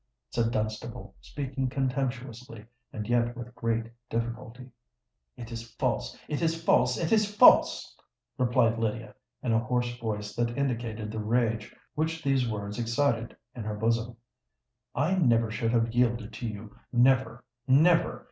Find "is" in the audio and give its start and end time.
5.51-5.73, 6.41-6.63, 7.11-7.31